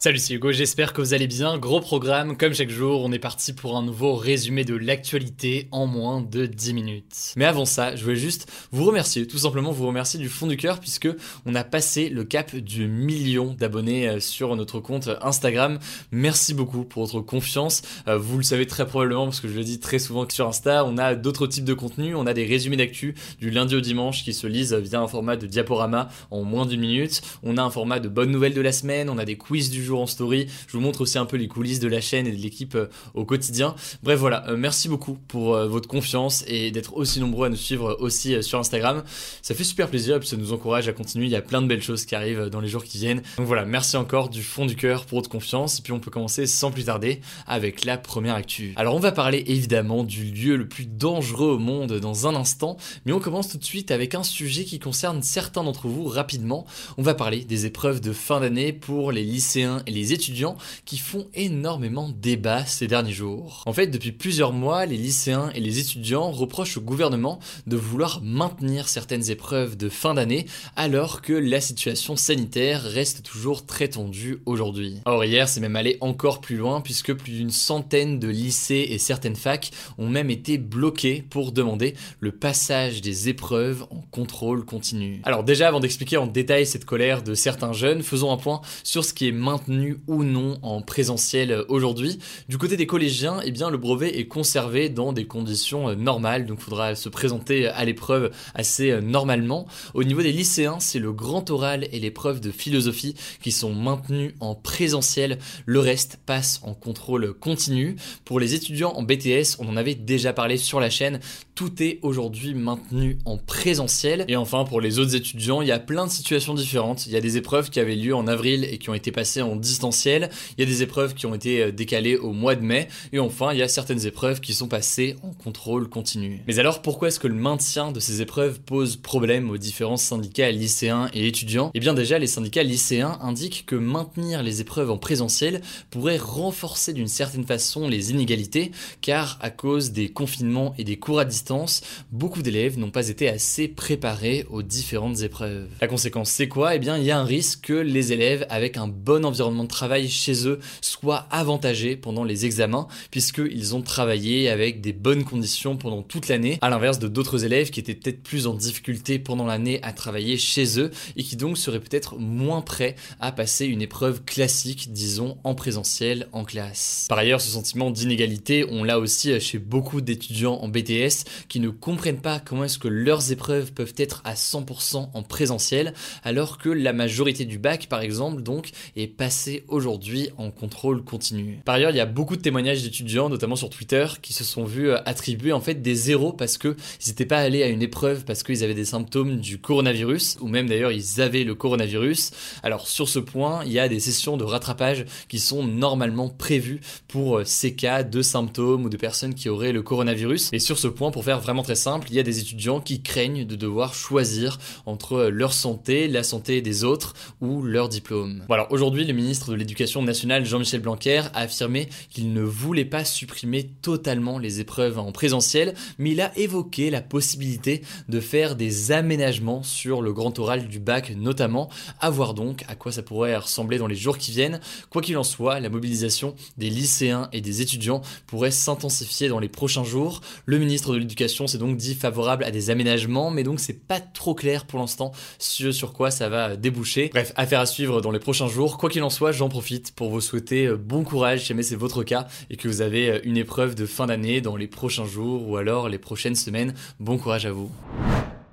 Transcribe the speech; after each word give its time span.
Salut, 0.00 0.18
c'est 0.18 0.34
Hugo, 0.34 0.52
j'espère 0.52 0.92
que 0.92 1.00
vous 1.00 1.12
allez 1.12 1.26
bien. 1.26 1.58
Gros 1.58 1.80
programme, 1.80 2.36
comme 2.36 2.54
chaque 2.54 2.70
jour, 2.70 3.02
on 3.02 3.10
est 3.10 3.18
parti 3.18 3.52
pour 3.52 3.76
un 3.76 3.82
nouveau 3.82 4.14
résumé 4.14 4.64
de 4.64 4.76
l'actualité 4.76 5.66
en 5.72 5.88
moins 5.88 6.20
de 6.20 6.46
10 6.46 6.72
minutes. 6.72 7.32
Mais 7.34 7.44
avant 7.44 7.64
ça, 7.64 7.96
je 7.96 8.04
voulais 8.04 8.14
juste 8.14 8.48
vous 8.70 8.84
remercier, 8.84 9.26
tout 9.26 9.38
simplement 9.38 9.72
vous 9.72 9.88
remercier 9.88 10.20
du 10.20 10.28
fond 10.28 10.46
du 10.46 10.56
cœur, 10.56 10.78
puisque 10.78 11.08
on 11.46 11.56
a 11.56 11.64
passé 11.64 12.10
le 12.10 12.22
cap 12.22 12.54
du 12.54 12.86
million 12.86 13.56
d'abonnés 13.58 14.08
euh, 14.08 14.20
sur 14.20 14.54
notre 14.54 14.78
compte 14.78 15.10
Instagram. 15.20 15.80
Merci 16.12 16.54
beaucoup 16.54 16.84
pour 16.84 17.04
votre 17.06 17.20
confiance. 17.20 17.82
Euh, 18.06 18.18
vous 18.18 18.36
le 18.36 18.44
savez 18.44 18.68
très 18.68 18.86
probablement, 18.86 19.24
parce 19.24 19.40
que 19.40 19.48
je 19.48 19.54
le 19.54 19.64
dis 19.64 19.80
très 19.80 19.98
souvent 19.98 20.26
que 20.26 20.32
sur 20.32 20.46
Insta, 20.46 20.84
on 20.84 20.96
a 20.96 21.16
d'autres 21.16 21.48
types 21.48 21.64
de 21.64 21.74
contenus. 21.74 22.14
On 22.16 22.28
a 22.28 22.34
des 22.34 22.46
résumés 22.46 22.76
d'actu 22.76 23.16
du 23.40 23.50
lundi 23.50 23.74
au 23.74 23.80
dimanche 23.80 24.22
qui 24.22 24.32
se 24.32 24.46
lisent 24.46 24.74
via 24.74 25.00
un 25.00 25.08
format 25.08 25.34
de 25.34 25.48
diaporama 25.48 26.08
en 26.30 26.44
moins 26.44 26.66
d'une 26.66 26.82
minute. 26.82 27.20
On 27.42 27.56
a 27.56 27.64
un 27.64 27.70
format 27.70 27.98
de 27.98 28.08
bonnes 28.08 28.30
nouvelles 28.30 28.54
de 28.54 28.60
la 28.60 28.70
semaine, 28.70 29.10
on 29.10 29.18
a 29.18 29.24
des 29.24 29.36
quiz 29.36 29.70
du 29.70 29.87
en 29.96 30.06
story. 30.06 30.46
Je 30.66 30.72
vous 30.72 30.80
montre 30.80 31.00
aussi 31.00 31.18
un 31.18 31.26
peu 31.26 31.36
les 31.36 31.48
coulisses 31.48 31.80
de 31.80 31.88
la 31.88 32.00
chaîne 32.00 32.26
et 32.26 32.32
de 32.32 32.36
l'équipe 32.36 32.74
euh, 32.74 32.86
au 33.14 33.24
quotidien. 33.24 33.74
Bref, 34.02 34.18
voilà, 34.18 34.48
euh, 34.48 34.56
merci 34.56 34.88
beaucoup 34.88 35.18
pour 35.28 35.54
euh, 35.54 35.66
votre 35.66 35.88
confiance 35.88 36.44
et 36.46 36.70
d'être 36.70 36.96
aussi 36.96 37.20
nombreux 37.20 37.46
à 37.46 37.50
nous 37.50 37.56
suivre 37.56 37.96
aussi 38.00 38.42
sur 38.42 38.58
Instagram. 38.58 39.02
Ça 39.42 39.54
fait 39.54 39.64
super 39.64 39.88
plaisir 39.88 40.16
et 40.16 40.20
puis 40.20 40.28
ça 40.28 40.36
nous 40.36 40.52
encourage 40.52 40.88
à 40.88 40.92
continuer. 40.92 41.26
Il 41.26 41.32
y 41.32 41.36
a 41.36 41.42
plein 41.42 41.62
de 41.62 41.66
belles 41.66 41.82
choses 41.82 42.04
qui 42.04 42.14
arrivent 42.14 42.46
dans 42.46 42.60
les 42.60 42.68
jours 42.68 42.84
qui 42.84 42.98
viennent. 42.98 43.22
Donc 43.36 43.46
voilà, 43.46 43.64
merci 43.64 43.96
encore 43.96 44.28
du 44.28 44.42
fond 44.42 44.66
du 44.66 44.76
cœur 44.76 45.04
pour 45.06 45.18
votre 45.18 45.30
confiance. 45.30 45.78
Et 45.78 45.82
puis 45.82 45.92
on 45.92 46.00
peut 46.00 46.10
commencer 46.10 46.46
sans 46.46 46.70
plus 46.70 46.84
tarder 46.84 47.20
avec 47.46 47.84
la 47.84 47.98
première 47.98 48.34
actu. 48.34 48.72
Alors 48.76 48.94
on 48.94 49.00
va 49.00 49.12
parler 49.12 49.44
évidemment 49.46 50.04
du 50.04 50.24
lieu 50.24 50.56
le 50.56 50.68
plus 50.68 50.86
dangereux 50.86 51.52
au 51.52 51.58
monde 51.58 51.94
dans 51.94 52.26
un 52.26 52.34
instant, 52.34 52.76
mais 53.04 53.12
on 53.12 53.20
commence 53.20 53.48
tout 53.48 53.58
de 53.58 53.64
suite 53.64 53.90
avec 53.90 54.14
un 54.14 54.22
sujet 54.22 54.64
qui 54.64 54.78
concerne 54.78 55.22
certains 55.22 55.64
d'entre 55.64 55.88
vous 55.88 56.04
rapidement. 56.04 56.66
On 56.96 57.02
va 57.02 57.14
parler 57.14 57.44
des 57.44 57.66
épreuves 57.66 58.00
de 58.00 58.12
fin 58.12 58.40
d'année 58.40 58.72
pour 58.72 59.12
les 59.12 59.22
lycéens 59.22 59.77
et 59.86 59.90
les 59.90 60.12
étudiants 60.12 60.56
qui 60.84 60.98
font 60.98 61.26
énormément 61.34 62.08
débat 62.08 62.64
ces 62.66 62.86
derniers 62.86 63.12
jours. 63.12 63.62
En 63.66 63.72
fait, 63.72 63.88
depuis 63.88 64.12
plusieurs 64.12 64.52
mois, 64.52 64.86
les 64.86 64.96
lycéens 64.96 65.50
et 65.54 65.60
les 65.60 65.78
étudiants 65.78 66.30
reprochent 66.30 66.76
au 66.76 66.80
gouvernement 66.80 67.38
de 67.66 67.76
vouloir 67.76 68.20
maintenir 68.22 68.88
certaines 68.88 69.30
épreuves 69.30 69.76
de 69.76 69.88
fin 69.88 70.14
d'année 70.14 70.46
alors 70.76 71.22
que 71.22 71.32
la 71.32 71.60
situation 71.60 72.16
sanitaire 72.16 72.82
reste 72.82 73.22
toujours 73.22 73.66
très 73.66 73.88
tendue 73.88 74.38
aujourd'hui. 74.46 74.96
Or 75.04 75.24
hier, 75.24 75.48
c'est 75.48 75.60
même 75.60 75.76
allé 75.76 75.98
encore 76.00 76.40
plus 76.40 76.56
loin 76.56 76.80
puisque 76.80 77.12
plus 77.12 77.32
d'une 77.32 77.50
centaine 77.50 78.18
de 78.18 78.28
lycées 78.28 78.86
et 78.90 78.98
certaines 78.98 79.36
facs 79.36 79.70
ont 79.98 80.08
même 80.08 80.30
été 80.30 80.58
bloqués 80.58 81.22
pour 81.28 81.52
demander 81.52 81.94
le 82.20 82.32
passage 82.32 83.00
des 83.00 83.28
épreuves 83.28 83.84
en 83.90 84.02
contrôle 84.10 84.64
continu. 84.64 85.20
Alors 85.24 85.44
déjà, 85.44 85.68
avant 85.68 85.80
d'expliquer 85.80 86.16
en 86.16 86.26
détail 86.26 86.66
cette 86.66 86.84
colère 86.84 87.22
de 87.22 87.34
certains 87.34 87.72
jeunes, 87.72 88.02
faisons 88.02 88.32
un 88.32 88.36
point 88.36 88.60
sur 88.82 89.04
ce 89.04 89.12
qui 89.12 89.28
est 89.28 89.32
maintenu 89.32 89.67
ou 90.06 90.24
non 90.24 90.58
en 90.62 90.82
présentiel 90.82 91.64
aujourd'hui. 91.68 92.18
Du 92.48 92.58
côté 92.58 92.76
des 92.76 92.86
collégiens, 92.86 93.40
eh 93.44 93.50
bien, 93.50 93.70
le 93.70 93.76
brevet 93.76 94.18
est 94.18 94.26
conservé 94.26 94.88
dans 94.88 95.12
des 95.12 95.26
conditions 95.26 95.90
euh, 95.90 95.94
normales, 95.94 96.46
donc 96.46 96.58
il 96.60 96.64
faudra 96.64 96.94
se 96.94 97.08
présenter 97.08 97.66
à 97.66 97.84
l'épreuve 97.84 98.30
assez 98.54 98.90
euh, 98.90 99.00
normalement. 99.00 99.66
Au 99.94 100.04
niveau 100.04 100.22
des 100.22 100.32
lycéens, 100.32 100.80
c'est 100.80 100.98
le 100.98 101.12
grand 101.12 101.50
oral 101.50 101.86
et 101.92 102.00
l'épreuve 102.00 102.40
de 102.40 102.50
philosophie 102.50 103.14
qui 103.42 103.52
sont 103.52 103.74
maintenus 103.74 104.34
en 104.40 104.54
présentiel. 104.54 105.38
Le 105.66 105.80
reste 105.80 106.18
passe 106.24 106.60
en 106.62 106.74
contrôle 106.74 107.34
continu. 107.34 107.96
Pour 108.24 108.40
les 108.40 108.54
étudiants 108.54 108.92
en 108.92 109.02
BTS, 109.02 109.56
on 109.58 109.68
en 109.68 109.76
avait 109.76 109.94
déjà 109.94 110.32
parlé 110.32 110.56
sur 110.56 110.80
la 110.80 110.90
chaîne, 110.90 111.20
tout 111.54 111.82
est 111.82 111.98
aujourd'hui 112.02 112.54
maintenu 112.54 113.18
en 113.24 113.36
présentiel. 113.36 114.24
Et 114.28 114.36
enfin, 114.36 114.64
pour 114.64 114.80
les 114.80 114.98
autres 114.98 115.16
étudiants, 115.16 115.60
il 115.60 115.68
y 115.68 115.72
a 115.72 115.80
plein 115.80 116.06
de 116.06 116.10
situations 116.10 116.54
différentes. 116.54 117.06
Il 117.06 117.12
y 117.12 117.16
a 117.16 117.20
des 117.20 117.36
épreuves 117.36 117.70
qui 117.70 117.80
avaient 117.80 117.96
lieu 117.96 118.14
en 118.14 118.28
avril 118.28 118.64
et 118.64 118.78
qui 118.78 118.90
ont 118.90 118.94
été 118.94 119.10
passées 119.10 119.42
en 119.42 119.56
distanciel. 119.58 120.30
Il 120.56 120.64
y 120.64 120.66
a 120.66 120.70
des 120.70 120.82
épreuves 120.82 121.14
qui 121.14 121.26
ont 121.26 121.34
été 121.34 121.62
euh, 121.62 121.72
décalées 121.72 122.16
au 122.16 122.32
mois 122.32 122.54
de 122.54 122.62
mai. 122.62 122.88
Et 123.12 123.18
enfin, 123.18 123.52
il 123.52 123.58
y 123.58 123.62
a 123.62 123.68
certaines 123.68 124.06
épreuves 124.06 124.40
qui 124.40 124.54
sont 124.54 124.68
passées 124.68 125.16
en 125.22 125.32
contrôle 125.32 125.88
continu. 125.88 126.42
Mais 126.46 126.58
alors, 126.58 126.82
pourquoi 126.82 127.08
est-ce 127.08 127.20
que 127.20 127.28
le 127.28 127.34
maintien 127.34 127.92
de 127.92 128.00
ces 128.00 128.22
épreuves 128.22 128.60
pose 128.60 128.96
problème 128.96 129.50
aux 129.50 129.58
différents 129.58 129.96
syndicats 129.96 130.50
lycéens 130.50 131.08
et 131.12 131.26
étudiants? 131.26 131.70
Eh 131.74 131.80
bien 131.80 131.94
déjà, 131.94 132.18
les 132.18 132.26
syndicats 132.26 132.62
lycéens 132.62 133.18
indiquent 133.20 133.64
que 133.66 133.76
maintenir 133.76 134.42
les 134.42 134.60
épreuves 134.60 134.90
en 134.90 134.98
présentiel 134.98 135.60
pourrait 135.90 136.18
renforcer 136.18 136.92
d'une 136.92 137.08
certaine 137.08 137.44
façon 137.44 137.88
les 137.88 138.10
inégalités, 138.10 138.72
car 139.00 139.38
à 139.40 139.50
cause 139.50 139.92
des 139.92 140.08
confinements 140.08 140.74
et 140.78 140.84
des 140.84 140.98
cours 140.98 141.20
à 141.20 141.24
distance, 141.24 141.82
beaucoup 142.12 142.42
d'élèves 142.42 142.78
n'ont 142.78 142.90
pas 142.90 143.08
été 143.08 143.28
assez 143.28 143.68
préparés 143.68 144.46
aux 144.50 144.62
différentes 144.62 145.22
épreuves. 145.22 145.68
La 145.80 145.88
conséquence, 145.88 146.30
c'est 146.30 146.48
quoi? 146.48 146.74
Eh 146.74 146.78
bien, 146.78 146.96
il 146.96 147.04
y 147.04 147.10
a 147.10 147.18
un 147.18 147.24
risque 147.24 147.66
que 147.66 147.72
les 147.72 148.12
élèves 148.12 148.46
avec 148.50 148.76
un 148.76 148.88
bon 148.88 149.24
environnement 149.24 149.47
de 149.50 149.68
travail 149.68 150.08
chez 150.08 150.46
eux 150.46 150.60
soit 150.80 151.26
avantagé 151.30 151.96
pendant 151.96 152.24
les 152.24 152.46
examens, 152.46 152.88
puisqu'ils 153.10 153.74
ont 153.74 153.82
travaillé 153.82 154.48
avec 154.48 154.80
des 154.80 154.92
bonnes 154.92 155.24
conditions 155.24 155.76
pendant 155.76 156.02
toute 156.02 156.28
l'année, 156.28 156.58
à 156.60 156.70
l'inverse 156.70 156.98
de 156.98 157.08
d'autres 157.08 157.44
élèves 157.44 157.70
qui 157.70 157.80
étaient 157.80 157.94
peut-être 157.94 158.22
plus 158.22 158.46
en 158.46 158.54
difficulté 158.54 159.18
pendant 159.18 159.46
l'année 159.46 159.80
à 159.82 159.92
travailler 159.92 160.36
chez 160.36 160.80
eux, 160.80 160.90
et 161.16 161.22
qui 161.22 161.36
donc 161.36 161.58
seraient 161.58 161.80
peut-être 161.80 162.16
moins 162.18 162.60
prêts 162.60 162.96
à 163.20 163.32
passer 163.32 163.66
une 163.66 163.82
épreuve 163.82 164.22
classique, 164.24 164.92
disons, 164.92 165.38
en 165.44 165.54
présentiel, 165.54 166.28
en 166.32 166.44
classe. 166.44 167.06
Par 167.08 167.18
ailleurs, 167.18 167.40
ce 167.40 167.50
sentiment 167.50 167.90
d'inégalité, 167.90 168.64
on 168.68 168.84
l'a 168.84 168.98
aussi 168.98 169.38
chez 169.40 169.58
beaucoup 169.58 170.00
d'étudiants 170.00 170.58
en 170.60 170.68
BTS 170.68 171.24
qui 171.48 171.60
ne 171.60 171.70
comprennent 171.70 172.20
pas 172.20 172.40
comment 172.40 172.64
est-ce 172.64 172.78
que 172.78 172.88
leurs 172.88 173.32
épreuves 173.32 173.72
peuvent 173.72 173.94
être 173.96 174.22
à 174.24 174.34
100% 174.34 175.10
en 175.12 175.22
présentiel, 175.22 175.94
alors 176.22 176.58
que 176.58 176.68
la 176.68 176.92
majorité 176.92 177.44
du 177.44 177.58
bac, 177.58 177.86
par 177.88 178.00
exemple, 178.00 178.42
donc, 178.42 178.70
est 178.96 179.06
passée 179.06 179.37
aujourd'hui 179.68 180.30
en 180.36 180.50
contrôle 180.50 181.02
continu. 181.02 181.60
Par 181.64 181.76
ailleurs, 181.76 181.90
il 181.90 181.96
y 181.96 182.00
a 182.00 182.06
beaucoup 182.06 182.36
de 182.36 182.42
témoignages 182.42 182.82
d'étudiants, 182.82 183.28
notamment 183.28 183.56
sur 183.56 183.70
Twitter, 183.70 184.06
qui 184.22 184.32
se 184.32 184.44
sont 184.44 184.64
vus 184.64 184.90
euh, 184.90 184.98
attribuer 185.06 185.52
en 185.52 185.60
fait 185.60 185.82
des 185.82 185.94
zéros 185.94 186.32
parce 186.32 186.58
que 186.58 186.76
ils 187.04 187.08
n'étaient 187.08 187.26
pas 187.26 187.38
allés 187.38 187.62
à 187.62 187.68
une 187.68 187.82
épreuve 187.82 188.24
parce 188.24 188.42
qu'ils 188.42 188.64
avaient 188.64 188.74
des 188.74 188.84
symptômes 188.84 189.36
du 189.36 189.58
coronavirus, 189.58 190.38
ou 190.40 190.48
même 190.48 190.68
d'ailleurs 190.68 190.92
ils 190.92 191.20
avaient 191.20 191.44
le 191.44 191.54
coronavirus. 191.54 192.30
Alors 192.62 192.88
sur 192.88 193.08
ce 193.08 193.18
point, 193.18 193.62
il 193.64 193.72
y 193.72 193.78
a 193.78 193.88
des 193.88 194.00
sessions 194.00 194.36
de 194.36 194.44
rattrapage 194.44 195.04
qui 195.28 195.38
sont 195.38 195.64
normalement 195.64 196.28
prévues 196.28 196.80
pour 197.06 197.38
euh, 197.38 197.44
ces 197.44 197.74
cas 197.74 198.02
de 198.02 198.22
symptômes 198.22 198.84
ou 198.84 198.88
de 198.88 198.96
personnes 198.96 199.34
qui 199.34 199.48
auraient 199.48 199.72
le 199.72 199.82
coronavirus. 199.82 200.50
Et 200.52 200.58
sur 200.58 200.78
ce 200.78 200.88
point, 200.88 201.10
pour 201.10 201.24
faire 201.24 201.40
vraiment 201.40 201.62
très 201.62 201.74
simple, 201.74 202.08
il 202.10 202.16
y 202.16 202.20
a 202.20 202.22
des 202.22 202.40
étudiants 202.40 202.80
qui 202.80 203.02
craignent 203.02 203.44
de 203.44 203.56
devoir 203.56 203.94
choisir 203.94 204.58
entre 204.86 205.12
euh, 205.14 205.30
leur 205.30 205.52
santé, 205.52 206.08
la 206.08 206.22
santé 206.22 206.62
des 206.62 206.84
autres 206.84 207.14
ou 207.40 207.62
leur 207.62 207.88
diplôme. 207.88 208.44
Alors 208.48 208.68
aujourd'hui, 208.70 209.04
le 209.04 209.12
ministre 209.28 209.50
de 209.50 209.56
l'Éducation 209.56 210.00
nationale 210.00 210.46
Jean-Michel 210.46 210.80
Blanquer 210.80 211.24
a 211.34 211.40
affirmé 211.40 211.90
qu'il 212.08 212.32
ne 212.32 212.40
voulait 212.40 212.86
pas 212.86 213.04
supprimer 213.04 213.68
totalement 213.82 214.38
les 214.38 214.60
épreuves 214.60 214.98
en 214.98 215.12
présentiel, 215.12 215.74
mais 215.98 216.12
il 216.12 216.22
a 216.22 216.32
évoqué 216.38 216.88
la 216.88 217.02
possibilité 217.02 217.82
de 218.08 218.20
faire 218.20 218.56
des 218.56 218.90
aménagements 218.90 219.62
sur 219.62 220.00
le 220.00 220.14
grand 220.14 220.38
oral 220.38 220.66
du 220.66 220.78
bac 220.78 221.12
notamment, 221.14 221.68
à 222.00 222.08
voir 222.08 222.32
donc 222.32 222.64
à 222.68 222.74
quoi 222.74 222.90
ça 222.90 223.02
pourrait 223.02 223.36
ressembler 223.36 223.76
dans 223.76 223.86
les 223.86 223.96
jours 223.96 224.16
qui 224.16 224.30
viennent. 224.30 224.60
Quoi 224.88 225.02
qu'il 225.02 225.18
en 225.18 225.24
soit, 225.24 225.60
la 225.60 225.68
mobilisation 225.68 226.34
des 226.56 226.70
lycéens 226.70 227.28
et 227.34 227.42
des 227.42 227.60
étudiants 227.60 228.00
pourrait 228.26 228.50
s'intensifier 228.50 229.28
dans 229.28 229.40
les 229.40 229.50
prochains 229.50 229.84
jours. 229.84 230.22
Le 230.46 230.56
ministre 230.56 230.94
de 230.94 230.98
l'Éducation 230.98 231.46
s'est 231.46 231.58
donc 231.58 231.76
dit 231.76 231.94
favorable 231.94 232.44
à 232.44 232.50
des 232.50 232.70
aménagements, 232.70 233.30
mais 233.30 233.42
donc 233.42 233.60
c'est 233.60 233.86
pas 233.86 234.00
trop 234.00 234.34
clair 234.34 234.64
pour 234.64 234.78
l'instant 234.78 235.12
sur 235.38 235.92
quoi 235.92 236.10
ça 236.10 236.30
va 236.30 236.56
déboucher. 236.56 237.10
Bref, 237.12 237.34
affaire 237.36 237.60
à 237.60 237.66
suivre 237.66 238.00
dans 238.00 238.10
les 238.10 238.20
prochains 238.20 238.48
jours. 238.48 238.78
Quoi 238.78 238.88
qu'il 238.88 239.02
en 239.02 239.10
soit, 239.10 239.17
j'en 239.32 239.48
profite 239.48 239.92
pour 239.92 240.10
vous 240.10 240.20
souhaiter 240.20 240.66
euh, 240.66 240.76
bon 240.76 241.02
courage 241.02 241.40
si 241.40 241.46
jamais 241.46 241.62
c'est 241.62 241.76
votre 241.76 242.04
cas 242.04 242.28
et 242.50 242.56
que 242.56 242.68
vous 242.68 242.80
avez 242.80 243.10
euh, 243.10 243.20
une 243.24 243.36
épreuve 243.36 243.74
de 243.74 243.84
fin 243.84 244.06
d'année 244.06 244.40
dans 244.40 244.56
les 244.56 244.68
prochains 244.68 245.06
jours 245.06 245.48
ou 245.48 245.56
alors 245.56 245.88
les 245.88 245.98
prochaines 245.98 246.36
semaines. 246.36 246.74
Bon 247.00 247.18
courage 247.18 247.46
à 247.46 247.50
vous. 247.50 247.70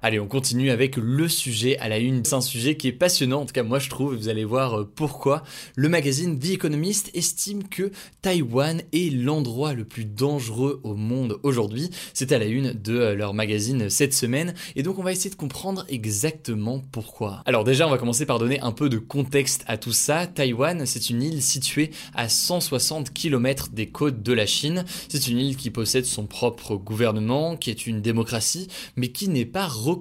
Allez, 0.06 0.20
on 0.20 0.28
continue 0.28 0.70
avec 0.70 0.98
le 0.98 1.28
sujet 1.28 1.80
à 1.80 1.90
la 1.90 1.98
une. 1.98 2.24
C'est 2.26 2.36
un 2.36 2.42
sujet 2.42 2.78
qui 2.78 2.88
est 2.88 2.92
passionnant, 2.92 3.42
en 3.42 3.46
tout 3.48 3.54
cas 3.54 3.64
moi 3.64 3.80
je 3.80 3.90
trouve, 3.90 4.14
et 4.14 4.18
vous 4.18 4.30
allez 4.30 4.46
voir 4.46 4.82
euh, 4.82 4.84
pourquoi. 4.84 5.42
Le 5.76 5.90
magazine 5.90 6.38
The 6.38 6.52
Economist 6.52 7.10
estime 7.16 7.68
que 7.68 7.92
Taïwan 8.22 8.84
est 8.94 9.12
l'endroit 9.12 9.74
le 9.74 9.84
plus 9.84 10.06
dangereux 10.06 10.80
au 10.84 10.94
monde 10.94 11.40
aujourd'hui. 11.42 11.90
C'est 12.14 12.32
à 12.34 12.38
la 12.38 12.46
une 12.46 12.74
de 12.74 12.96
euh, 12.96 13.16
leur 13.16 13.34
magazine 13.34 13.90
cette 13.90 14.14
semaine, 14.14 14.54
et 14.76 14.84
donc 14.84 15.00
on 15.00 15.02
va 15.02 15.12
essayer 15.12 15.32
de 15.32 15.36
comprendre 15.36 15.84
exactement 15.90 16.84
pourquoi. 16.92 17.42
Alors 17.48 17.64
déjà, 17.64 17.88
on 17.88 17.90
va 17.90 17.98
commencer 17.98 18.28
par 18.28 18.38
donner 18.38 18.60
un 18.62 18.74
peu 18.74 18.90
de 18.90 19.00
contexte 19.00 19.64
à 19.66 19.80
tout 19.80 19.92
ça. 19.92 20.28
Taïwan, 20.28 20.86
c'est 20.86 21.10
une 21.10 21.24
île 21.24 21.42
située 21.42 21.90
à 22.14 22.30
160 22.30 23.12
km 23.12 23.70
des 23.74 23.88
côtes 23.88 24.22
de 24.22 24.34
la 24.34 24.46
Chine. 24.46 24.86
C'est 25.10 25.28
une 25.28 25.40
île 25.40 25.58
qui 25.58 25.72
possède 25.72 26.06
son 26.06 26.28
propre 26.28 26.76
gouvernement, 26.76 27.58
qui 27.58 27.72
est 27.72 27.88
une 27.88 28.04
démocratie, 28.04 28.68
mais 28.98 29.08
qui 29.08 29.30
n'est 29.30 29.46
pas 29.46 29.66
reconnue 29.66 29.95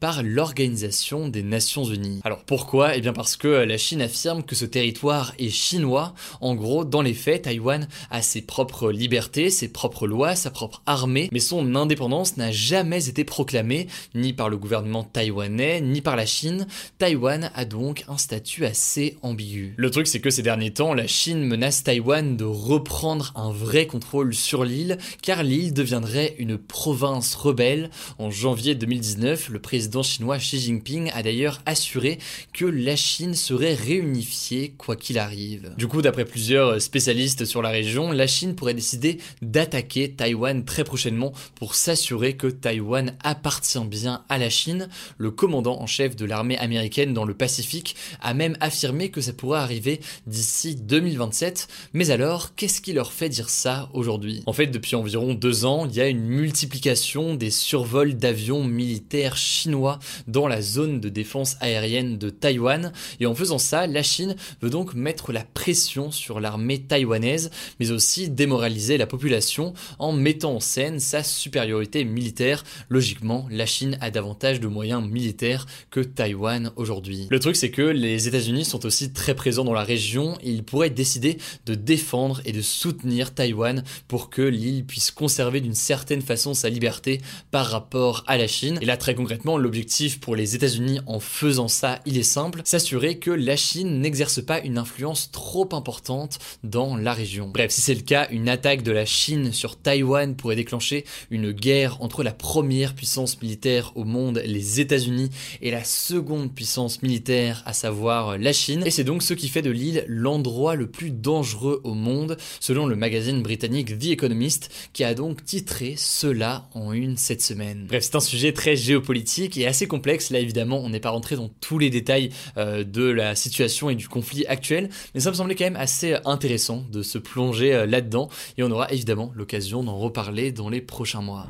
par 0.00 0.22
l'Organisation 0.22 1.28
des 1.28 1.42
Nations 1.42 1.84
Unies. 1.84 2.20
Alors 2.24 2.44
pourquoi? 2.44 2.96
Eh 2.96 3.00
bien 3.00 3.12
parce 3.12 3.36
que 3.36 3.48
la 3.48 3.78
Chine 3.78 4.02
affirme 4.02 4.42
que 4.42 4.54
ce 4.54 4.64
territoire 4.64 5.32
est 5.38 5.48
chinois. 5.48 6.14
En 6.40 6.54
gros, 6.54 6.84
dans 6.84 7.02
les 7.02 7.14
faits, 7.14 7.42
Taïwan 7.42 7.88
a 8.10 8.22
ses 8.22 8.42
propres 8.42 8.90
libertés, 8.90 9.50
ses 9.50 9.68
propres 9.68 10.06
lois, 10.06 10.34
sa 10.34 10.50
propre 10.50 10.82
armée, 10.86 11.28
mais 11.32 11.40
son 11.40 11.74
indépendance 11.74 12.36
n'a 12.36 12.52
jamais 12.52 13.08
été 13.08 13.24
proclamée, 13.24 13.86
ni 14.14 14.32
par 14.32 14.48
le 14.48 14.56
gouvernement 14.56 15.04
taïwanais, 15.04 15.80
ni 15.80 16.00
par 16.00 16.16
la 16.16 16.26
Chine. 16.26 16.66
Taïwan 16.98 17.50
a 17.54 17.64
donc 17.64 18.04
un 18.08 18.18
statut 18.18 18.64
assez 18.64 19.16
ambigu. 19.22 19.74
Le 19.76 19.90
truc 19.90 20.06
c'est 20.06 20.20
que 20.20 20.30
ces 20.30 20.42
derniers 20.42 20.72
temps, 20.72 20.94
la 20.94 21.06
Chine 21.06 21.44
menace 21.44 21.82
Taïwan 21.82 22.36
de 22.36 22.44
reprendre 22.44 23.32
un 23.36 23.50
vrai 23.50 23.86
contrôle 23.86 24.34
sur 24.34 24.64
l'île, 24.64 24.98
car 25.22 25.42
l'île 25.42 25.72
deviendrait 25.72 26.34
une 26.38 26.58
province 26.58 27.34
rebelle. 27.34 27.90
En 28.18 28.30
janvier 28.30 28.74
2019, 28.74 29.09
le 29.18 29.58
président 29.58 30.02
chinois 30.02 30.38
Xi 30.38 30.60
Jinping 30.60 31.10
a 31.14 31.22
d'ailleurs 31.22 31.60
assuré 31.66 32.18
que 32.52 32.64
la 32.64 32.96
Chine 32.96 33.34
serait 33.34 33.74
réunifiée 33.74 34.74
quoi 34.76 34.96
qu'il 34.96 35.18
arrive. 35.18 35.72
Du 35.76 35.86
coup, 35.88 36.02
d'après 36.02 36.24
plusieurs 36.24 36.80
spécialistes 36.80 37.44
sur 37.44 37.62
la 37.62 37.70
région, 37.70 38.12
la 38.12 38.26
Chine 38.26 38.54
pourrait 38.54 38.74
décider 38.74 39.18
d'attaquer 39.42 40.12
Taïwan 40.12 40.64
très 40.64 40.84
prochainement 40.84 41.32
pour 41.54 41.74
s'assurer 41.74 42.34
que 42.36 42.46
Taïwan 42.46 43.16
appartient 43.22 43.84
bien 43.84 44.24
à 44.28 44.38
la 44.38 44.50
Chine. 44.50 44.88
Le 45.18 45.30
commandant 45.30 45.80
en 45.80 45.86
chef 45.86 46.16
de 46.16 46.24
l'armée 46.24 46.58
américaine 46.58 47.14
dans 47.14 47.24
le 47.24 47.34
Pacifique 47.34 47.96
a 48.20 48.34
même 48.34 48.56
affirmé 48.60 49.10
que 49.10 49.20
ça 49.20 49.32
pourrait 49.32 49.60
arriver 49.60 50.00
d'ici 50.26 50.76
2027. 50.76 51.68
Mais 51.92 52.10
alors, 52.10 52.54
qu'est-ce 52.54 52.80
qui 52.80 52.92
leur 52.92 53.12
fait 53.12 53.28
dire 53.28 53.50
ça 53.50 53.88
aujourd'hui? 53.92 54.42
En 54.46 54.52
fait, 54.52 54.66
depuis 54.66 54.96
environ 54.96 55.34
deux 55.34 55.64
ans, 55.64 55.86
il 55.86 55.96
y 55.96 56.00
a 56.00 56.08
une 56.08 56.26
multiplication 56.26 57.34
des 57.34 57.50
survols 57.50 58.14
d'avions 58.14 58.64
militaires 58.64 58.99
chinois 59.36 59.98
dans 60.26 60.48
la 60.48 60.62
zone 60.62 61.00
de 61.00 61.08
défense 61.08 61.56
aérienne 61.60 62.18
de 62.18 62.30
Taïwan. 62.30 62.92
Et 63.20 63.26
en 63.26 63.34
faisant 63.34 63.58
ça, 63.58 63.86
la 63.86 64.02
Chine 64.02 64.36
veut 64.62 64.70
donc 64.70 64.94
mettre 64.94 65.32
la 65.32 65.44
pression 65.44 66.10
sur 66.10 66.40
l'armée 66.40 66.80
taïwanaise, 66.80 67.50
mais 67.78 67.90
aussi 67.90 68.28
démoraliser 68.28 68.98
la 68.98 69.06
population 69.06 69.74
en 69.98 70.12
mettant 70.12 70.54
en 70.54 70.60
scène 70.60 71.00
sa 71.00 71.22
supériorité 71.22 72.04
militaire. 72.04 72.64
Logiquement, 72.88 73.46
la 73.50 73.66
Chine 73.66 73.98
a 74.00 74.10
davantage 74.10 74.60
de 74.60 74.68
moyens 74.68 75.06
militaires 75.06 75.66
que 75.90 76.00
Taïwan 76.00 76.72
aujourd'hui. 76.76 77.26
Le 77.30 77.40
truc, 77.40 77.56
c'est 77.56 77.70
que 77.70 77.82
les 77.82 78.28
États-Unis 78.28 78.64
sont 78.64 78.86
aussi 78.86 79.12
très 79.12 79.34
présents 79.34 79.64
dans 79.64 79.74
la 79.74 79.84
région 79.84 80.38
et 80.42 80.50
ils 80.50 80.64
pourraient 80.64 80.90
décider 80.90 81.38
de 81.66 81.74
défendre 81.74 82.40
et 82.44 82.52
de 82.52 82.62
soutenir 82.62 83.34
Taïwan 83.34 83.84
pour 84.08 84.30
que 84.30 84.42
l'île 84.42 84.84
puisse 84.84 85.10
conserver 85.10 85.60
d'une 85.60 85.74
certaine 85.74 86.22
façon 86.22 86.54
sa 86.54 86.68
liberté 86.68 87.20
par 87.50 87.66
rapport 87.66 88.24
à 88.26 88.36
la 88.36 88.46
Chine. 88.46 88.78
Là, 88.90 88.96
très 88.96 89.14
concrètement, 89.14 89.56
l'objectif 89.56 90.18
pour 90.18 90.34
les 90.34 90.56
États-Unis 90.56 90.98
en 91.06 91.20
faisant 91.20 91.68
ça, 91.68 92.00
il 92.06 92.18
est 92.18 92.24
simple, 92.24 92.60
s'assurer 92.64 93.18
que 93.18 93.30
la 93.30 93.54
Chine 93.54 94.00
n'exerce 94.00 94.44
pas 94.44 94.58
une 94.60 94.78
influence 94.78 95.30
trop 95.30 95.68
importante 95.70 96.40
dans 96.64 96.96
la 96.96 97.12
région. 97.12 97.50
Bref, 97.54 97.70
si 97.70 97.82
c'est 97.82 97.94
le 97.94 98.00
cas, 98.00 98.26
une 98.32 98.48
attaque 98.48 98.82
de 98.82 98.90
la 98.90 99.04
Chine 99.04 99.52
sur 99.52 99.76
Taïwan 99.76 100.34
pourrait 100.34 100.56
déclencher 100.56 101.04
une 101.30 101.52
guerre 101.52 102.02
entre 102.02 102.24
la 102.24 102.32
première 102.32 102.96
puissance 102.96 103.40
militaire 103.40 103.92
au 103.94 104.02
monde, 104.02 104.42
les 104.44 104.80
États-Unis, 104.80 105.30
et 105.62 105.70
la 105.70 105.84
seconde 105.84 106.52
puissance 106.52 107.00
militaire, 107.00 107.62
à 107.66 107.72
savoir 107.72 108.38
la 108.38 108.52
Chine. 108.52 108.82
Et 108.84 108.90
c'est 108.90 109.04
donc 109.04 109.22
ce 109.22 109.34
qui 109.34 109.48
fait 109.48 109.62
de 109.62 109.70
l'île 109.70 110.04
l'endroit 110.08 110.74
le 110.74 110.90
plus 110.90 111.12
dangereux 111.12 111.80
au 111.84 111.94
monde, 111.94 112.36
selon 112.58 112.86
le 112.86 112.96
magazine 112.96 113.40
britannique 113.40 113.96
The 114.00 114.06
Economist, 114.06 114.68
qui 114.92 115.04
a 115.04 115.14
donc 115.14 115.44
titré 115.44 115.94
cela 115.96 116.68
en 116.74 116.92
une 116.92 117.16
cette 117.16 117.42
semaine. 117.42 117.86
Bref, 117.86 118.02
c'est 118.02 118.16
un 118.16 118.20
sujet 118.20 118.52
très 118.52 118.79
géopolitique 118.80 119.56
et 119.56 119.66
assez 119.66 119.86
complexe. 119.86 120.30
Là, 120.30 120.40
évidemment, 120.40 120.78
on 120.78 120.90
n'est 120.90 121.00
pas 121.00 121.10
rentré 121.10 121.36
dans 121.36 121.48
tous 121.60 121.78
les 121.78 121.90
détails 121.90 122.30
euh, 122.56 122.84
de 122.84 123.04
la 123.04 123.34
situation 123.34 123.90
et 123.90 123.94
du 123.94 124.08
conflit 124.08 124.46
actuel, 124.46 124.90
mais 125.14 125.20
ça 125.20 125.30
me 125.30 125.36
semblait 125.36 125.54
quand 125.54 125.64
même 125.64 125.76
assez 125.76 126.16
intéressant 126.24 126.84
de 126.90 127.02
se 127.02 127.18
plonger 127.18 127.74
euh, 127.74 127.86
là-dedans 127.86 128.28
et 128.58 128.62
on 128.62 128.70
aura 128.70 128.90
évidemment 128.92 129.32
l'occasion 129.34 129.82
d'en 129.84 129.98
reparler 129.98 130.52
dans 130.52 130.68
les 130.68 130.80
prochains 130.80 131.22
mois. 131.22 131.46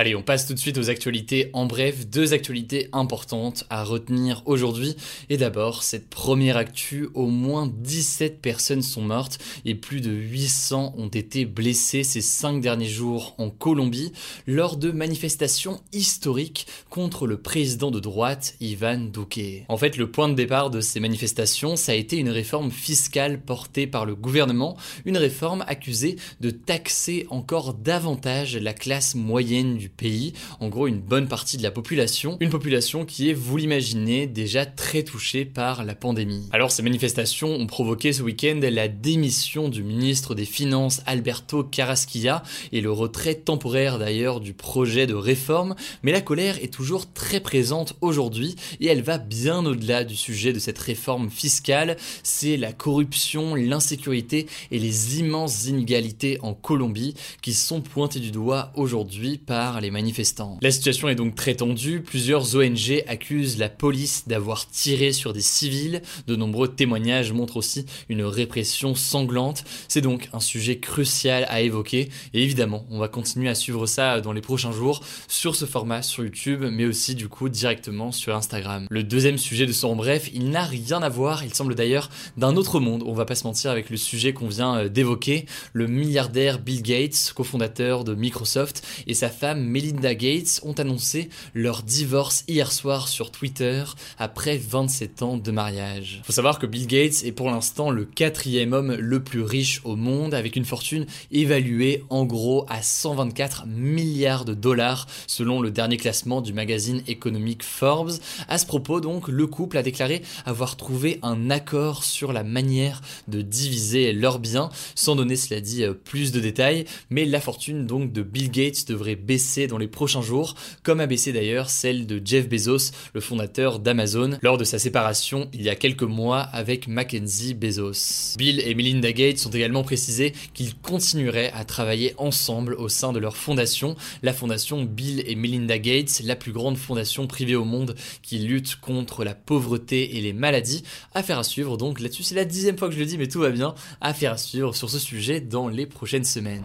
Allez, 0.00 0.14
on 0.14 0.22
passe 0.22 0.46
tout 0.46 0.54
de 0.54 0.60
suite 0.60 0.78
aux 0.78 0.90
actualités. 0.90 1.50
En 1.54 1.66
bref, 1.66 2.06
deux 2.06 2.32
actualités 2.32 2.88
importantes 2.92 3.64
à 3.68 3.82
retenir 3.82 4.42
aujourd'hui. 4.46 4.94
Et 5.28 5.36
d'abord, 5.36 5.82
cette 5.82 6.08
première 6.08 6.56
actu, 6.56 7.08
au 7.14 7.26
moins 7.26 7.66
17 7.66 8.40
personnes 8.40 8.82
sont 8.82 9.02
mortes 9.02 9.40
et 9.64 9.74
plus 9.74 10.00
de 10.00 10.12
800 10.12 10.94
ont 10.96 11.08
été 11.08 11.46
blessées 11.46 12.04
ces 12.04 12.20
cinq 12.20 12.60
derniers 12.60 12.86
jours 12.86 13.34
en 13.38 13.50
Colombie 13.50 14.12
lors 14.46 14.76
de 14.76 14.92
manifestations 14.92 15.80
historiques 15.92 16.68
contre 16.90 17.26
le 17.26 17.42
président 17.42 17.90
de 17.90 17.98
droite, 17.98 18.54
Ivan 18.60 18.98
Duque. 18.98 19.64
En 19.66 19.78
fait, 19.78 19.96
le 19.96 20.08
point 20.08 20.28
de 20.28 20.34
départ 20.34 20.70
de 20.70 20.80
ces 20.80 21.00
manifestations, 21.00 21.74
ça 21.74 21.90
a 21.90 21.96
été 21.96 22.18
une 22.18 22.30
réforme 22.30 22.70
fiscale 22.70 23.40
portée 23.40 23.88
par 23.88 24.06
le 24.06 24.14
gouvernement, 24.14 24.76
une 25.06 25.16
réforme 25.16 25.64
accusée 25.66 26.14
de 26.40 26.50
taxer 26.50 27.26
encore 27.30 27.74
davantage 27.74 28.56
la 28.56 28.74
classe 28.74 29.16
moyenne 29.16 29.76
du 29.76 29.87
pays, 29.88 30.32
en 30.60 30.68
gros 30.68 30.86
une 30.86 31.00
bonne 31.00 31.28
partie 31.28 31.56
de 31.56 31.62
la 31.62 31.70
population, 31.70 32.36
une 32.40 32.50
population 32.50 33.04
qui 33.04 33.30
est, 33.30 33.34
vous 33.34 33.56
l'imaginez, 33.56 34.26
déjà 34.26 34.66
très 34.66 35.02
touchée 35.02 35.44
par 35.44 35.84
la 35.84 35.94
pandémie. 35.94 36.48
Alors 36.52 36.70
ces 36.70 36.82
manifestations 36.82 37.50
ont 37.50 37.66
provoqué 37.66 38.12
ce 38.12 38.22
week-end 38.22 38.60
la 38.62 38.88
démission 38.88 39.68
du 39.68 39.82
ministre 39.82 40.34
des 40.34 40.44
Finances 40.44 41.00
Alberto 41.06 41.64
Carrasquilla 41.64 42.42
et 42.72 42.80
le 42.80 42.90
retrait 42.90 43.34
temporaire 43.34 43.98
d'ailleurs 43.98 44.40
du 44.40 44.52
projet 44.52 45.06
de 45.06 45.14
réforme, 45.14 45.74
mais 46.02 46.12
la 46.12 46.20
colère 46.20 46.62
est 46.62 46.72
toujours 46.72 47.12
très 47.12 47.40
présente 47.40 47.96
aujourd'hui 48.00 48.56
et 48.80 48.86
elle 48.86 49.02
va 49.02 49.18
bien 49.18 49.64
au-delà 49.64 50.04
du 50.04 50.16
sujet 50.16 50.52
de 50.52 50.58
cette 50.58 50.78
réforme 50.78 51.30
fiscale, 51.30 51.96
c'est 52.22 52.56
la 52.56 52.72
corruption, 52.72 53.54
l'insécurité 53.54 54.46
et 54.70 54.78
les 54.78 55.18
immenses 55.18 55.66
inégalités 55.66 56.38
en 56.42 56.54
Colombie 56.54 57.14
qui 57.42 57.54
sont 57.54 57.80
pointées 57.80 58.20
du 58.20 58.30
doigt 58.30 58.72
aujourd'hui 58.74 59.38
par 59.38 59.77
les 59.80 59.90
manifestants. 59.90 60.58
La 60.62 60.70
situation 60.70 61.08
est 61.08 61.14
donc 61.14 61.34
très 61.34 61.54
tendue, 61.54 62.00
plusieurs 62.00 62.54
ONG 62.54 63.02
accusent 63.06 63.58
la 63.58 63.68
police 63.68 64.24
d'avoir 64.28 64.70
tiré 64.70 65.12
sur 65.12 65.32
des 65.32 65.40
civils, 65.40 66.02
de 66.26 66.36
nombreux 66.36 66.68
témoignages 66.68 67.32
montrent 67.32 67.56
aussi 67.56 67.86
une 68.08 68.22
répression 68.22 68.94
sanglante, 68.94 69.64
c'est 69.88 70.00
donc 70.00 70.28
un 70.32 70.40
sujet 70.40 70.78
crucial 70.78 71.46
à 71.48 71.60
évoquer. 71.60 72.08
Et 72.34 72.42
évidemment 72.42 72.86
on 72.90 72.98
va 72.98 73.08
continuer 73.08 73.48
à 73.48 73.54
suivre 73.54 73.86
ça 73.86 74.20
dans 74.20 74.32
les 74.32 74.40
prochains 74.40 74.72
jours 74.72 75.02
sur 75.26 75.56
ce 75.56 75.64
format 75.64 76.02
sur 76.02 76.24
YouTube 76.24 76.64
mais 76.70 76.84
aussi 76.84 77.14
du 77.14 77.28
coup 77.28 77.48
directement 77.48 78.12
sur 78.12 78.36
Instagram. 78.36 78.86
Le 78.90 79.02
deuxième 79.02 79.38
sujet 79.38 79.66
de 79.66 79.72
ce 79.72 79.86
en 79.86 79.96
bref, 79.96 80.30
il 80.34 80.50
n'a 80.50 80.64
rien 80.64 81.02
à 81.02 81.08
voir, 81.08 81.44
il 81.44 81.54
semble 81.54 81.74
d'ailleurs 81.74 82.10
d'un 82.36 82.56
autre 82.56 82.80
monde, 82.80 83.02
on 83.06 83.14
va 83.14 83.24
pas 83.24 83.34
se 83.34 83.44
mentir 83.44 83.70
avec 83.70 83.90
le 83.90 83.96
sujet 83.96 84.32
qu'on 84.32 84.48
vient 84.48 84.76
euh, 84.76 84.88
d'évoquer, 84.88 85.46
le 85.72 85.86
milliardaire 85.86 86.58
Bill 86.58 86.82
Gates, 86.82 87.32
cofondateur 87.34 88.04
de 88.04 88.14
Microsoft 88.14 88.86
et 89.06 89.14
sa 89.14 89.28
femme 89.28 89.64
Melinda 89.68 90.14
Gates 90.14 90.60
ont 90.64 90.72
annoncé 90.72 91.28
leur 91.54 91.82
divorce 91.82 92.44
hier 92.48 92.72
soir 92.72 93.08
sur 93.08 93.30
Twitter 93.30 93.84
après 94.18 94.56
27 94.56 95.22
ans 95.22 95.36
de 95.36 95.50
mariage. 95.50 96.22
Faut 96.24 96.32
savoir 96.32 96.58
que 96.58 96.66
Bill 96.66 96.86
Gates 96.86 97.24
est 97.24 97.32
pour 97.32 97.50
l'instant 97.50 97.90
le 97.90 98.04
quatrième 98.04 98.72
homme 98.72 98.94
le 98.94 99.22
plus 99.22 99.42
riche 99.42 99.80
au 99.84 99.96
monde 99.96 100.34
avec 100.34 100.56
une 100.56 100.64
fortune 100.64 101.06
évaluée 101.30 102.04
en 102.10 102.24
gros 102.24 102.64
à 102.68 102.82
124 102.82 103.66
milliards 103.66 104.44
de 104.44 104.54
dollars 104.54 105.06
selon 105.26 105.60
le 105.60 105.70
dernier 105.70 105.96
classement 105.96 106.40
du 106.40 106.52
magazine 106.52 107.02
économique 107.06 107.62
Forbes. 107.62 108.12
À 108.48 108.58
ce 108.58 108.66
propos 108.66 109.00
donc, 109.00 109.28
le 109.28 109.46
couple 109.46 109.78
a 109.78 109.82
déclaré 109.82 110.22
avoir 110.46 110.76
trouvé 110.76 111.18
un 111.22 111.50
accord 111.50 112.04
sur 112.04 112.32
la 112.32 112.44
manière 112.44 113.00
de 113.28 113.42
diviser 113.42 114.12
leurs 114.12 114.38
biens 114.38 114.70
sans 114.94 115.16
donner 115.16 115.36
cela 115.36 115.60
dit 115.60 115.84
plus 116.04 116.32
de 116.32 116.40
détails, 116.40 116.84
mais 117.10 117.24
la 117.24 117.40
fortune 117.40 117.86
donc 117.86 118.12
de 118.12 118.22
Bill 118.22 118.50
Gates 118.50 118.88
devrait 118.88 119.16
baisser 119.16 119.47
dans 119.66 119.78
les 119.78 119.88
prochains 119.88 120.20
jours, 120.20 120.54
comme 120.82 121.00
a 121.00 121.06
baissé 121.06 121.32
d'ailleurs 121.32 121.70
celle 121.70 122.06
de 122.06 122.20
Jeff 122.22 122.48
Bezos, 122.48 122.92
le 123.14 123.20
fondateur 123.20 123.78
d'Amazon, 123.78 124.38
lors 124.42 124.58
de 124.58 124.64
sa 124.64 124.78
séparation 124.78 125.48
il 125.54 125.62
y 125.62 125.70
a 125.70 125.74
quelques 125.74 126.02
mois 126.02 126.40
avec 126.40 126.86
Mackenzie 126.86 127.54
Bezos. 127.54 128.36
Bill 128.36 128.60
et 128.60 128.74
Melinda 128.74 129.12
Gates 129.12 129.46
ont 129.46 129.50
également 129.50 129.82
précisé 129.82 130.34
qu'ils 130.52 130.76
continueraient 130.76 131.50
à 131.54 131.64
travailler 131.64 132.14
ensemble 132.18 132.74
au 132.74 132.88
sein 132.88 133.12
de 133.12 133.18
leur 133.18 133.36
fondation, 133.36 133.96
la 134.22 134.32
fondation 134.32 134.84
Bill 134.84 135.22
et 135.26 135.34
Melinda 135.34 135.78
Gates, 135.78 136.20
la 136.24 136.36
plus 136.36 136.52
grande 136.52 136.76
fondation 136.76 137.26
privée 137.26 137.56
au 137.56 137.64
monde 137.64 137.94
qui 138.22 138.38
lutte 138.38 138.76
contre 138.76 139.24
la 139.24 139.34
pauvreté 139.34 140.16
et 140.16 140.20
les 140.20 140.32
maladies. 140.32 140.82
Affaire 141.14 141.38
à 141.38 141.44
suivre 141.44 141.76
donc 141.76 142.00
là-dessus, 142.00 142.22
c'est 142.22 142.34
la 142.34 142.44
dixième 142.44 142.76
fois 142.76 142.88
que 142.88 142.94
je 142.94 143.00
le 143.00 143.06
dis, 143.06 143.16
mais 143.16 143.28
tout 143.28 143.40
va 143.40 143.50
bien. 143.50 143.74
Affaire 144.00 144.32
à 144.32 144.36
suivre 144.36 144.74
sur 144.74 144.90
ce 144.90 144.98
sujet 144.98 145.40
dans 145.40 145.68
les 145.68 145.86
prochaines 145.86 146.24
semaines. 146.24 146.64